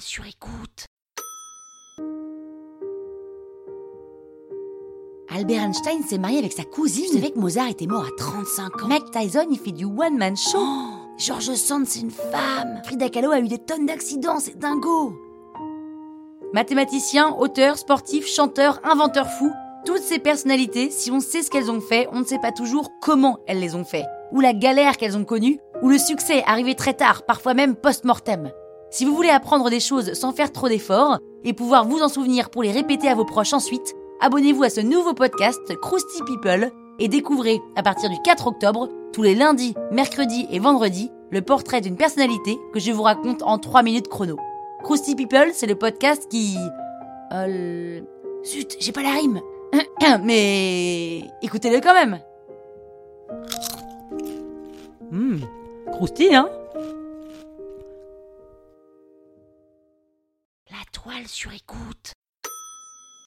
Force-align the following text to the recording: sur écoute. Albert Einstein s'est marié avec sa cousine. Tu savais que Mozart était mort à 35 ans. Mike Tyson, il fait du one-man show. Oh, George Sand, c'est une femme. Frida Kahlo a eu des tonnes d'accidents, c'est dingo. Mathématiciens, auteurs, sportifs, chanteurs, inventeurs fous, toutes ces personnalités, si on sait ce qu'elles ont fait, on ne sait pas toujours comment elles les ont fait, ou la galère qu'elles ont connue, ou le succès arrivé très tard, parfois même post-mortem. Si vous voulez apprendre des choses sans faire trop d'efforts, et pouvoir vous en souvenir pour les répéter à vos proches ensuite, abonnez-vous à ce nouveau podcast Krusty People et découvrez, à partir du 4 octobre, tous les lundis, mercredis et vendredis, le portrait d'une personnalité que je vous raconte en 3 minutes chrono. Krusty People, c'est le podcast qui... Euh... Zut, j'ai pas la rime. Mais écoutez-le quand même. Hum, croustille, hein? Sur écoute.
sur 0.00 0.24
écoute. 0.26 0.86
Albert 5.28 5.62
Einstein 5.62 6.02
s'est 6.02 6.18
marié 6.18 6.38
avec 6.38 6.52
sa 6.52 6.64
cousine. 6.64 7.04
Tu 7.06 7.14
savais 7.14 7.30
que 7.30 7.38
Mozart 7.38 7.68
était 7.68 7.86
mort 7.86 8.04
à 8.04 8.16
35 8.16 8.82
ans. 8.82 8.88
Mike 8.88 9.10
Tyson, 9.10 9.46
il 9.50 9.58
fait 9.58 9.72
du 9.72 9.84
one-man 9.84 10.36
show. 10.36 10.58
Oh, 10.60 10.94
George 11.18 11.54
Sand, 11.54 11.86
c'est 11.86 12.00
une 12.00 12.10
femme. 12.10 12.80
Frida 12.84 13.08
Kahlo 13.08 13.30
a 13.30 13.40
eu 13.40 13.48
des 13.48 13.58
tonnes 13.58 13.86
d'accidents, 13.86 14.40
c'est 14.40 14.58
dingo. 14.58 15.14
Mathématiciens, 16.52 17.34
auteurs, 17.38 17.78
sportifs, 17.78 18.26
chanteurs, 18.26 18.80
inventeurs 18.84 19.30
fous, 19.30 19.52
toutes 19.84 20.02
ces 20.02 20.18
personnalités, 20.18 20.90
si 20.90 21.10
on 21.10 21.20
sait 21.20 21.42
ce 21.42 21.50
qu'elles 21.50 21.70
ont 21.70 21.80
fait, 21.80 22.08
on 22.12 22.20
ne 22.20 22.24
sait 22.24 22.40
pas 22.40 22.52
toujours 22.52 22.90
comment 23.00 23.38
elles 23.46 23.60
les 23.60 23.74
ont 23.74 23.84
fait, 23.84 24.06
ou 24.32 24.40
la 24.40 24.54
galère 24.54 24.96
qu'elles 24.96 25.16
ont 25.16 25.24
connue, 25.24 25.60
ou 25.82 25.88
le 25.88 25.98
succès 25.98 26.42
arrivé 26.46 26.74
très 26.74 26.94
tard, 26.94 27.26
parfois 27.26 27.54
même 27.54 27.76
post-mortem. 27.76 28.50
Si 28.90 29.04
vous 29.04 29.14
voulez 29.14 29.28
apprendre 29.28 29.68
des 29.68 29.80
choses 29.80 30.14
sans 30.14 30.32
faire 30.32 30.50
trop 30.50 30.68
d'efforts, 30.68 31.18
et 31.44 31.52
pouvoir 31.52 31.86
vous 31.86 32.00
en 32.00 32.08
souvenir 32.08 32.48
pour 32.50 32.62
les 32.62 32.72
répéter 32.72 33.08
à 33.08 33.14
vos 33.14 33.24
proches 33.24 33.52
ensuite, 33.52 33.94
abonnez-vous 34.20 34.64
à 34.64 34.70
ce 34.70 34.80
nouveau 34.80 35.12
podcast 35.12 35.60
Krusty 35.82 36.22
People 36.26 36.70
et 36.98 37.08
découvrez, 37.08 37.60
à 37.76 37.82
partir 37.82 38.08
du 38.08 38.16
4 38.24 38.46
octobre, 38.46 38.88
tous 39.12 39.22
les 39.22 39.34
lundis, 39.34 39.74
mercredis 39.92 40.46
et 40.50 40.58
vendredis, 40.58 41.10
le 41.30 41.42
portrait 41.42 41.82
d'une 41.82 41.96
personnalité 41.96 42.58
que 42.72 42.80
je 42.80 42.90
vous 42.90 43.02
raconte 43.02 43.42
en 43.42 43.58
3 43.58 43.82
minutes 43.82 44.08
chrono. 44.08 44.36
Krusty 44.82 45.14
People, 45.14 45.50
c'est 45.52 45.66
le 45.66 45.74
podcast 45.74 46.26
qui... 46.30 46.56
Euh... 47.32 48.00
Zut, 48.44 48.76
j'ai 48.80 48.92
pas 48.92 49.02
la 49.02 49.10
rime. 49.10 49.40
Mais 50.24 51.24
écoutez-le 51.42 51.80
quand 51.80 51.92
même. 51.92 52.20
Hum, 55.12 55.40
croustille, 55.92 56.34
hein? 56.34 56.48
Sur 61.26 61.52
écoute. 61.52 62.12